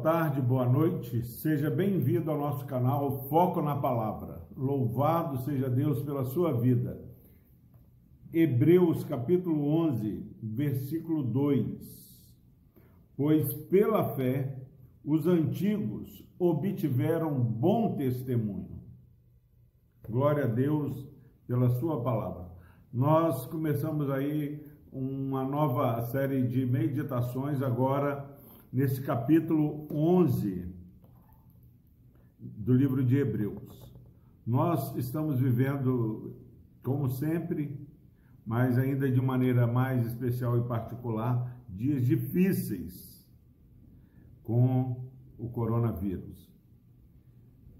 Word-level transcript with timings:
boa 0.00 0.14
tarde, 0.14 0.40
boa 0.40 0.66
noite. 0.66 1.22
Seja 1.26 1.68
bem-vindo 1.68 2.30
ao 2.30 2.38
nosso 2.38 2.64
canal 2.64 3.28
Foco 3.28 3.60
na 3.60 3.76
Palavra. 3.76 4.40
Louvado 4.56 5.36
seja 5.44 5.68
Deus 5.68 6.02
pela 6.02 6.24
sua 6.24 6.58
vida. 6.58 6.98
Hebreus 8.32 9.04
capítulo 9.04 9.68
11, 9.68 10.26
versículo 10.42 11.22
2. 11.22 12.26
Pois 13.14 13.52
pela 13.52 14.14
fé 14.14 14.64
os 15.04 15.26
antigos 15.26 16.26
obtiveram 16.38 17.38
bom 17.38 17.94
testemunho. 17.94 18.80
Glória 20.08 20.44
a 20.44 20.48
Deus 20.48 21.06
pela 21.46 21.68
sua 21.68 22.02
palavra. 22.02 22.46
Nós 22.90 23.44
começamos 23.44 24.08
aí 24.08 24.66
uma 24.90 25.44
nova 25.44 26.00
série 26.06 26.46
de 26.46 26.64
meditações 26.64 27.60
agora 27.60 28.39
nesse 28.72 29.00
capítulo 29.00 29.86
11 29.90 30.66
do 32.38 32.72
livro 32.72 33.04
de 33.04 33.16
Hebreus. 33.16 33.92
Nós 34.46 34.94
estamos 34.96 35.40
vivendo, 35.40 36.36
como 36.82 37.10
sempre, 37.10 37.86
mas 38.46 38.78
ainda 38.78 39.10
de 39.10 39.20
maneira 39.20 39.66
mais 39.66 40.06
especial 40.06 40.58
e 40.58 40.66
particular, 40.66 41.56
dias 41.68 42.04
difíceis 42.04 43.28
com 44.42 45.08
o 45.38 45.48
coronavírus. 45.48 46.50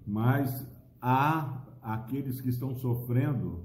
Mas 0.06 0.66
há 1.00 1.66
aqueles 1.82 2.40
que 2.40 2.48
estão 2.48 2.74
sofrendo 2.74 3.64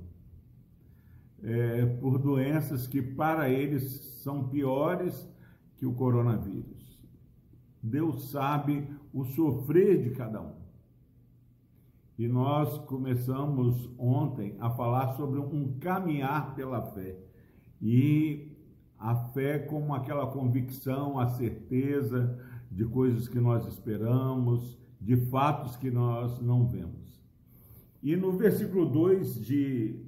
é, 1.44 1.86
por 1.86 2.18
doenças 2.18 2.88
que 2.88 3.02
para 3.02 3.50
eles 3.50 3.84
são 4.24 4.48
piores 4.48 5.30
que 5.78 5.86
o 5.86 5.94
coronavírus. 5.94 6.75
Deus 7.86 8.32
sabe 8.32 8.88
o 9.14 9.24
sofrer 9.24 10.02
de 10.02 10.10
cada 10.10 10.42
um. 10.42 10.56
E 12.18 12.28
nós 12.28 12.80
começamos 12.80 13.90
ontem 13.98 14.56
a 14.60 14.72
falar 14.72 15.16
sobre 15.16 15.40
um 15.40 15.78
caminhar 15.80 16.56
pela 16.56 16.82
fé. 16.82 17.16
E 17.80 18.52
a 18.98 19.16
fé 19.16 19.60
como 19.60 19.94
aquela 19.94 20.26
convicção, 20.26 21.20
a 21.20 21.28
certeza 21.28 22.40
de 22.72 22.86
coisas 22.86 23.28
que 23.28 23.40
nós 23.40 23.68
esperamos, 23.68 24.80
de 25.00 25.16
fatos 25.28 25.76
que 25.76 25.92
nós 25.92 26.42
não 26.42 26.66
vemos. 26.68 27.22
E 28.02 28.16
no 28.16 28.32
versículo 28.32 28.88
2 28.88 29.46
de 29.46 30.00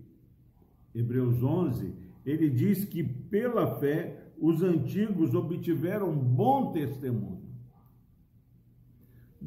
Hebreus 0.95 1.43
11, 1.43 1.93
ele 2.25 2.49
diz 2.49 2.85
que 2.85 3.03
pela 3.03 3.75
fé 3.79 4.31
os 4.39 4.63
antigos 4.63 5.35
obtiveram 5.35 6.11
bom 6.17 6.71
testemunho 6.71 7.46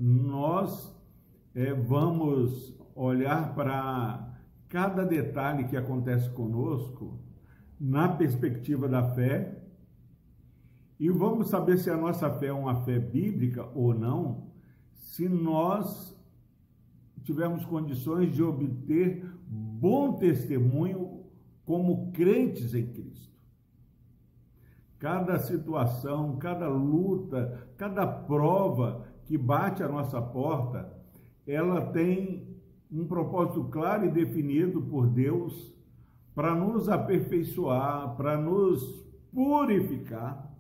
nós 0.03 0.97
é, 1.55 1.75
vamos 1.75 2.75
olhar 2.95 3.55
para 3.55 4.35
cada 4.67 5.05
detalhe 5.05 5.65
que 5.65 5.77
acontece 5.77 6.31
conosco 6.31 7.21
na 7.79 8.09
perspectiva 8.09 8.89
da 8.89 9.03
fé 9.15 9.63
e 10.99 11.11
vamos 11.11 11.51
saber 11.51 11.77
se 11.77 11.91
a 11.91 11.99
nossa 11.99 12.31
fé 12.31 12.47
é 12.47 12.53
uma 12.53 12.83
fé 12.83 12.99
bíblica 12.99 13.69
ou 13.75 13.93
não, 13.93 14.49
se 14.95 15.29
nós 15.29 16.19
tivermos 17.23 17.67
condições 17.67 18.35
de 18.35 18.43
obter 18.43 19.31
bom 19.47 20.15
testemunho 20.15 21.25
como 21.67 22.11
crentes 22.13 22.75
em 22.75 22.87
Cristo. 22.87 23.31
Cada 24.99 25.39
situação, 25.39 26.37
cada 26.39 26.69
luta, 26.69 27.69
cada 27.77 28.07
prova 28.07 29.10
que 29.31 29.39
bate 29.39 29.81
à 29.81 29.89
nossa 29.89 30.21
porta, 30.21 30.93
ela 31.47 31.81
tem 31.93 32.49
um 32.91 33.07
propósito 33.07 33.63
claro 33.71 34.05
e 34.05 34.11
definido 34.11 34.83
por 34.83 35.07
Deus 35.07 35.73
para 36.35 36.53
nos 36.53 36.89
aperfeiçoar, 36.89 38.17
para 38.17 38.37
nos 38.37 38.83
purificar 39.33 40.53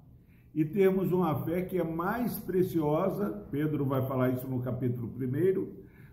e 0.54 0.64
termos 0.64 1.10
uma 1.10 1.34
fé 1.44 1.62
que 1.62 1.78
é 1.78 1.82
mais 1.82 2.38
preciosa, 2.38 3.44
Pedro 3.50 3.84
vai 3.84 4.06
falar 4.06 4.30
isso 4.30 4.46
no 4.46 4.62
capítulo 4.62 5.08
1, 5.08 5.66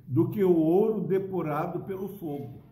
do 0.07 0.29
que 0.29 0.43
o 0.43 0.55
ouro 0.55 1.01
depurado 1.01 1.81
pelo 1.81 2.09
fogo. 2.09 2.63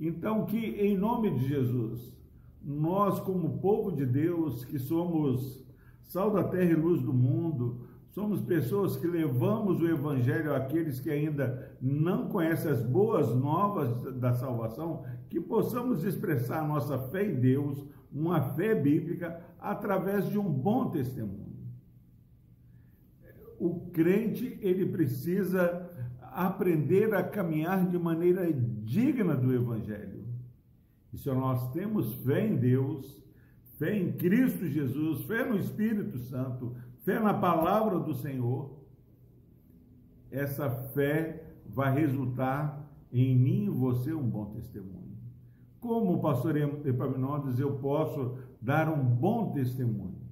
Então, 0.00 0.44
que 0.44 0.58
em 0.58 0.98
nome 0.98 1.30
de 1.30 1.46
Jesus, 1.46 2.12
nós, 2.60 3.20
como 3.20 3.60
povo 3.60 3.92
de 3.92 4.04
Deus, 4.04 4.64
que 4.64 4.80
somos 4.80 5.64
sal 6.02 6.32
da 6.32 6.42
terra 6.42 6.72
e 6.72 6.74
luz 6.74 7.00
do 7.00 7.12
mundo, 7.12 7.91
Somos 8.12 8.42
pessoas 8.42 8.94
que 8.94 9.06
levamos 9.06 9.80
o 9.80 9.88
Evangelho 9.88 10.54
àqueles 10.54 11.00
que 11.00 11.10
ainda 11.10 11.74
não 11.80 12.28
conhecem 12.28 12.70
as 12.70 12.82
boas 12.82 13.34
novas 13.34 14.02
da 14.20 14.34
salvação, 14.34 15.02
que 15.30 15.40
possamos 15.40 16.04
expressar 16.04 16.68
nossa 16.68 16.98
fé 17.08 17.24
em 17.24 17.40
Deus, 17.40 17.82
uma 18.12 18.52
fé 18.52 18.74
bíblica, 18.74 19.42
através 19.58 20.28
de 20.28 20.38
um 20.38 20.44
bom 20.44 20.90
testemunho. 20.90 21.56
O 23.58 23.90
crente, 23.92 24.58
ele 24.60 24.84
precisa 24.92 25.90
aprender 26.20 27.14
a 27.14 27.22
caminhar 27.22 27.88
de 27.88 27.98
maneira 27.98 28.52
digna 28.52 29.34
do 29.34 29.54
Evangelho. 29.54 30.22
E 31.14 31.16
se 31.16 31.30
nós 31.30 31.72
temos 31.72 32.14
fé 32.16 32.46
em 32.46 32.56
Deus, 32.56 33.22
fé 33.78 33.96
em 33.96 34.12
Cristo 34.12 34.66
Jesus, 34.66 35.24
fé 35.24 35.46
no 35.48 35.56
Espírito 35.56 36.18
Santo, 36.18 36.76
fé 37.02 37.20
na 37.20 37.34
palavra 37.34 37.98
do 37.98 38.14
Senhor, 38.14 38.70
essa 40.30 40.70
fé 40.70 41.44
vai 41.66 41.92
resultar 41.94 42.90
em 43.12 43.36
mim 43.36 43.66
e 43.66 43.70
você 43.70 44.12
um 44.12 44.28
bom 44.28 44.46
testemunho. 44.46 45.12
Como 45.80 46.22
pastor 46.22 46.56
Epaminondas 46.56 47.58
eu 47.58 47.78
posso 47.78 48.38
dar 48.60 48.88
um 48.88 49.04
bom 49.04 49.52
testemunho? 49.52 50.22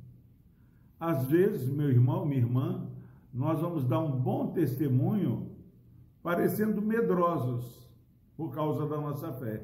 Às 0.98 1.24
vezes, 1.24 1.68
meu 1.68 1.90
irmão, 1.90 2.24
minha 2.24 2.40
irmã, 2.40 2.86
nós 3.32 3.60
vamos 3.60 3.84
dar 3.84 4.00
um 4.00 4.12
bom 4.20 4.48
testemunho 4.52 5.50
parecendo 6.22 6.80
medrosos 6.80 7.88
por 8.36 8.52
causa 8.52 8.86
da 8.86 9.00
nossa 9.00 9.32
fé. 9.32 9.62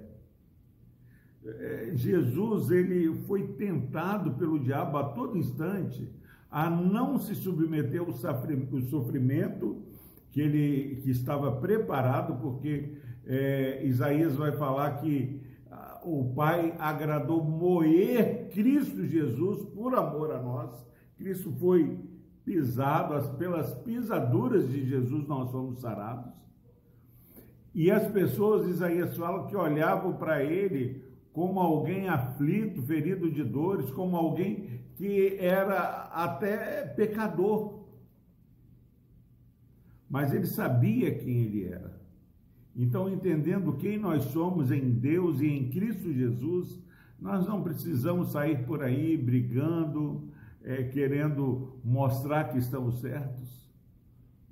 É, 1.45 1.91
Jesus, 1.95 2.71
ele 2.71 3.15
foi 3.23 3.47
tentado 3.55 4.33
pelo 4.33 4.59
diabo 4.59 4.99
a 4.99 5.05
todo 5.05 5.39
instante 5.39 6.13
a 6.51 6.71
não 6.71 7.19
se 7.19 7.35
submeter 7.35 8.01
ao 8.01 8.13
sofrimento 8.13 9.83
que 10.31 10.41
ele 10.41 11.01
que 11.03 11.11
estava 11.11 11.53
preparado, 11.53 12.41
porque 12.41 12.93
é, 13.27 13.85
Isaías 13.85 14.37
vai 14.37 14.53
falar 14.53 14.99
que 14.99 15.41
ah, 15.71 16.01
o 16.05 16.33
Pai 16.35 16.75
agradou 16.79 17.43
moer 17.43 18.49
Cristo 18.51 19.05
Jesus 19.05 19.65
por 19.71 19.95
amor 19.95 20.33
a 20.33 20.43
nós. 20.43 20.71
Cristo 21.17 21.51
foi 21.53 21.99
pisado, 22.45 23.37
pelas 23.37 23.75
pisaduras 23.77 24.69
de 24.69 24.87
Jesus 24.87 25.27
nós 25.27 25.51
fomos 25.51 25.81
sarados. 25.81 26.33
E 27.75 27.91
as 27.91 28.07
pessoas, 28.11 28.69
Isaías 28.69 29.17
fala, 29.17 29.47
que 29.49 29.57
olhavam 29.57 30.15
para 30.15 30.43
ele 30.43 31.05
como 31.33 31.61
alguém 31.61 32.09
aflito, 32.09 32.81
ferido 32.83 33.31
de 33.31 33.45
dores, 33.45 33.91
como 33.91 34.17
alguém 34.17 34.81
que 34.97 35.37
era 35.39 36.09
até 36.13 36.85
pecador. 36.87 37.85
Mas 40.09 40.33
ele 40.33 40.47
sabia 40.47 41.15
quem 41.15 41.43
ele 41.43 41.65
era. 41.65 42.01
Então, 42.75 43.09
entendendo 43.09 43.75
quem 43.75 43.99
nós 43.99 44.25
somos 44.25 44.71
em 44.71 44.91
Deus 44.91 45.41
e 45.41 45.47
em 45.47 45.71
Cristo 45.71 46.13
Jesus, 46.13 46.81
nós 47.19 47.47
não 47.47 47.63
precisamos 47.63 48.33
sair 48.33 48.67
por 48.67 48.83
aí 48.83 49.17
brigando, 49.17 50.29
é, 50.63 50.83
querendo 50.83 51.79
mostrar 51.83 52.45
que 52.45 52.59
estamos 52.59 53.01
certos, 53.01 53.71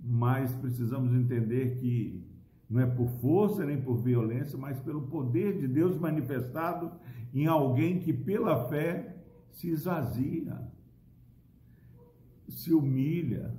mas 0.03 0.53
precisamos 0.55 1.15
entender 1.15 1.79
que 1.81 2.25
não 2.69 2.81
é 2.81 2.87
por 2.87 3.09
força 3.21 3.65
nem 3.65 3.81
por 3.81 4.03
violência, 4.03 4.59
mas 4.59 4.79
pelo 4.81 5.03
poder 5.03 5.59
de 5.59 5.69
Deus 5.69 5.99
manifestado 5.99 6.93
em 7.33 7.47
alguém 7.47 7.99
que, 8.01 8.13
pela 8.13 8.69
fé, 8.69 9.14
se 9.55 9.71
esvazia, 9.71 10.61
se 12.49 12.75
humilha, 12.75 13.55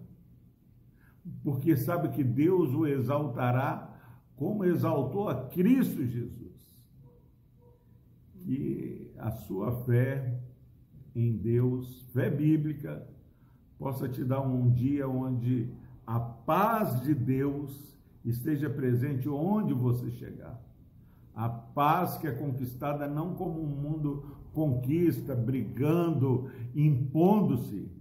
porque 1.44 1.76
sabe 1.76 2.10
que 2.10 2.24
Deus 2.24 2.74
o 2.74 2.86
exaltará 2.86 3.92
como 4.36 4.66
exaltou 4.66 5.30
a 5.30 5.48
Cristo 5.48 6.06
Jesus. 6.06 6.54
Que 8.44 9.12
a 9.18 9.32
sua 9.32 9.72
fé 9.86 10.40
em 11.16 11.36
Deus, 11.36 12.02
fé 12.14 12.30
bíblica, 12.30 13.08
possa 13.80 14.08
te 14.08 14.24
dar 14.24 14.42
um 14.42 14.70
dia 14.70 15.08
onde 15.08 15.74
a 16.06 16.20
paz 16.20 17.02
de 17.02 17.16
Deus 17.16 17.96
esteja 18.24 18.70
presente 18.70 19.30
onde 19.30 19.74
você 19.74 20.12
chegar. 20.12 20.62
A 21.34 21.50
paz 21.50 22.18
que 22.18 22.28
é 22.28 22.32
conquistada 22.32 23.08
não 23.08 23.34
como 23.34 23.62
um 23.62 23.68
mundo 23.68 24.45
conquista, 24.56 25.36
brigando, 25.36 26.50
impondo-se, 26.74 27.92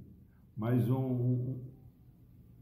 mas 0.56 0.88
um, 0.88 1.58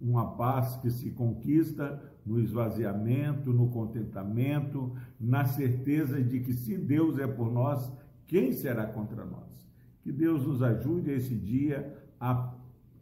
uma 0.00 0.34
paz 0.34 0.76
que 0.76 0.90
se 0.90 1.10
conquista 1.10 2.02
no 2.24 2.40
esvaziamento, 2.40 3.52
no 3.52 3.68
contentamento, 3.68 4.96
na 5.20 5.44
certeza 5.44 6.22
de 6.22 6.40
que 6.40 6.54
se 6.54 6.76
Deus 6.76 7.18
é 7.18 7.26
por 7.26 7.52
nós, 7.52 7.92
quem 8.26 8.52
será 8.52 8.86
contra 8.86 9.24
nós? 9.26 9.68
Que 10.02 10.10
Deus 10.10 10.46
nos 10.46 10.62
ajude 10.62 11.10
esse 11.10 11.34
dia 11.34 11.94
a 12.18 12.54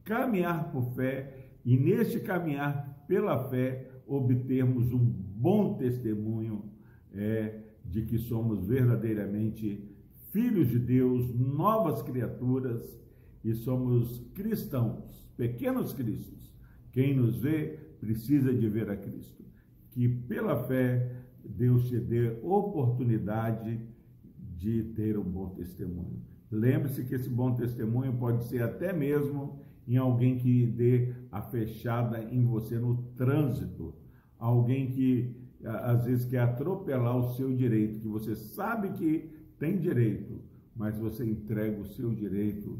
caminhar 0.05 0.73
por 0.73 0.93
fé 0.95 1.51
e 1.65 1.77
neste 1.77 2.19
caminhar 2.19 3.05
pela 3.07 3.49
fé 3.49 3.89
obtermos 4.07 4.93
um 4.93 4.99
bom 4.99 5.75
testemunho 5.75 6.65
é, 7.15 7.61
de 7.85 8.03
que 8.03 8.19
somos 8.19 8.67
verdadeiramente 8.67 9.90
filhos 10.31 10.69
de 10.69 10.79
Deus, 10.79 11.35
novas 11.35 12.03
criaturas 12.03 12.99
e 13.45 13.55
somos 13.55 14.21
cristãos, 14.35 15.29
pequenos 15.37 15.93
cristos. 15.93 16.53
Quem 16.93 17.15
nos 17.15 17.37
vê 17.37 17.79
precisa 18.01 18.53
de 18.53 18.69
ver 18.69 18.91
a 18.91 18.97
Cristo. 18.97 19.45
Que 19.91 20.09
pela 20.09 20.65
fé 20.65 21.17
Deus 21.45 21.89
te 21.89 21.99
dê 21.99 22.39
oportunidade 22.43 23.81
de 24.57 24.85
ter 24.95 25.19
um 25.19 25.25
bom 25.25 25.51
testemunho. 25.51 26.23
Lembre-se 26.51 27.05
que 27.05 27.15
esse 27.15 27.29
bom 27.29 27.55
testemunho 27.55 28.13
pode 28.15 28.45
ser 28.45 28.63
até 28.63 28.93
mesmo 28.93 29.61
em 29.87 29.97
alguém 29.97 30.37
que 30.39 30.67
dê 30.67 31.15
a 31.31 31.41
fechada 31.43 32.23
em 32.23 32.45
você 32.45 32.79
no 32.79 33.03
trânsito, 33.17 33.95
alguém 34.39 34.91
que 34.91 35.37
às 35.65 36.05
vezes 36.05 36.25
quer 36.27 36.41
atropelar 36.41 37.17
o 37.17 37.35
seu 37.35 37.55
direito, 37.55 38.01
que 38.01 38.09
você 38.09 38.35
sabe 38.35 38.91
que 38.93 39.40
tem 39.61 39.79
direito, 39.79 40.41
mas 40.75 40.99
você 40.99 41.25
entrega 41.25 41.79
o 41.81 41.87
seu 41.87 42.13
direito 42.13 42.79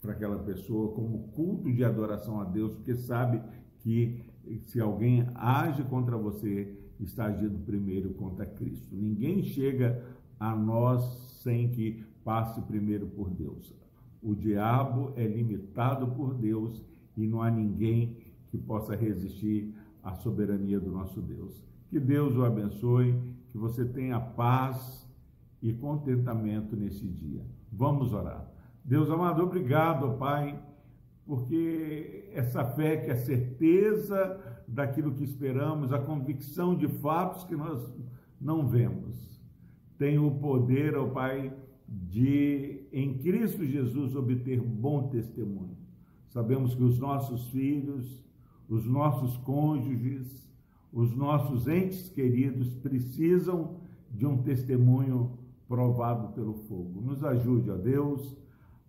para 0.00 0.12
aquela 0.12 0.38
pessoa 0.38 0.94
como 0.94 1.28
culto 1.28 1.70
de 1.70 1.84
adoração 1.84 2.40
a 2.40 2.44
Deus, 2.44 2.74
porque 2.74 2.96
sabe 2.96 3.42
que 3.80 4.24
se 4.64 4.80
alguém 4.80 5.26
age 5.34 5.84
contra 5.84 6.16
você, 6.16 6.76
está 6.98 7.26
agindo 7.26 7.58
primeiro 7.64 8.14
contra 8.14 8.46
Cristo. 8.46 8.94
Ninguém 8.94 9.42
chega 9.42 10.02
a 10.40 10.56
nós 10.56 11.02
sem 11.42 11.70
que 11.70 12.02
passe 12.24 12.60
primeiro 12.62 13.06
por 13.06 13.28
Deus. 13.30 13.74
O 14.22 14.34
diabo 14.34 15.12
é 15.16 15.26
limitado 15.26 16.06
por 16.12 16.34
Deus 16.34 16.82
e 17.16 17.26
não 17.26 17.42
há 17.42 17.50
ninguém 17.50 18.16
que 18.48 18.56
possa 18.56 18.96
resistir 18.96 19.74
à 20.02 20.14
soberania 20.14 20.80
do 20.80 20.90
nosso 20.90 21.20
Deus. 21.20 21.62
Que 21.88 22.00
Deus 22.00 22.34
o 22.34 22.44
abençoe, 22.44 23.14
que 23.50 23.58
você 23.58 23.84
tenha 23.84 24.18
paz 24.18 25.03
e 25.64 25.72
contentamento 25.72 26.76
nesse 26.76 27.08
dia. 27.08 27.42
Vamos 27.72 28.12
orar. 28.12 28.46
Deus 28.84 29.08
amado, 29.08 29.42
obrigado, 29.42 30.18
Pai, 30.18 30.62
porque 31.24 32.28
essa 32.34 32.62
fé 32.62 32.98
que 32.98 33.10
é 33.10 33.16
certeza 33.16 34.38
daquilo 34.68 35.14
que 35.14 35.24
esperamos, 35.24 35.90
a 35.90 35.98
convicção 35.98 36.76
de 36.76 36.86
fatos 36.86 37.44
que 37.44 37.56
nós 37.56 37.82
não 38.38 38.68
vemos, 38.68 39.40
tem 39.96 40.18
o 40.18 40.32
poder, 40.32 40.98
ó 40.98 41.08
Pai, 41.08 41.50
de 41.88 42.86
em 42.92 43.16
Cristo 43.16 43.64
Jesus 43.64 44.14
obter 44.14 44.60
bom 44.60 45.08
testemunho. 45.08 45.78
Sabemos 46.28 46.74
que 46.74 46.82
os 46.82 46.98
nossos 46.98 47.48
filhos, 47.48 48.22
os 48.68 48.84
nossos 48.84 49.38
cônjuges, 49.38 50.46
os 50.92 51.16
nossos 51.16 51.66
entes 51.66 52.10
queridos 52.10 52.74
precisam 52.74 53.80
de 54.10 54.26
um 54.26 54.42
testemunho 54.42 55.38
provado 55.68 56.32
pelo 56.32 56.54
fogo. 56.54 57.00
Nos 57.00 57.24
ajude, 57.24 57.70
ó 57.70 57.76
Deus, 57.76 58.36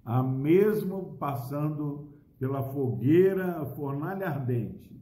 a 0.04 0.22
mesmo 0.22 1.16
passando 1.18 2.10
pela 2.38 2.62
fogueira, 2.62 3.66
fornalha 3.76 4.28
ardente, 4.28 4.96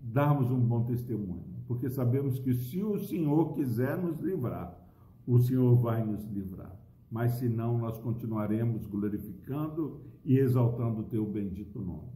darmos 0.00 0.50
um 0.50 0.60
bom 0.60 0.84
testemunho, 0.84 1.44
porque 1.66 1.90
sabemos 1.90 2.38
que 2.38 2.54
se 2.54 2.82
o 2.82 2.98
Senhor 2.98 3.52
quiser 3.54 3.98
nos 3.98 4.20
livrar, 4.20 4.78
o 5.26 5.38
Senhor 5.38 5.76
vai 5.76 6.04
nos 6.04 6.24
livrar. 6.24 6.74
Mas 7.10 7.32
se 7.32 7.48
não, 7.48 7.78
nós 7.78 7.98
continuaremos 7.98 8.86
glorificando 8.86 10.00
e 10.24 10.38
exaltando 10.38 11.00
o 11.00 11.04
teu 11.04 11.26
bendito 11.26 11.80
nome. 11.80 12.12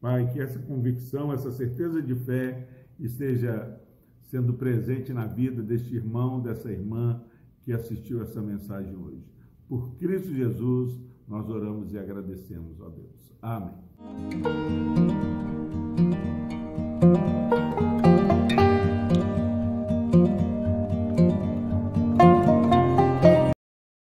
Pai, 0.00 0.30
que 0.32 0.40
essa 0.40 0.58
convicção, 0.58 1.32
essa 1.32 1.50
certeza 1.50 2.02
de 2.02 2.14
fé 2.14 2.68
esteja 2.98 3.80
sendo 4.22 4.54
presente 4.54 5.12
na 5.12 5.26
vida 5.26 5.62
deste 5.62 5.94
irmão, 5.94 6.40
dessa 6.40 6.70
irmã 6.70 7.22
que 7.64 7.72
assistiu 7.72 8.22
essa 8.22 8.40
mensagem 8.40 8.96
hoje. 8.96 9.24
Por 9.68 9.94
Cristo 9.96 10.34
Jesus, 10.34 11.00
nós 11.26 11.48
oramos 11.48 11.92
e 11.92 11.98
agradecemos, 11.98 12.80
ó 12.80 12.88
Deus. 12.88 13.32
Amém. 13.40 13.72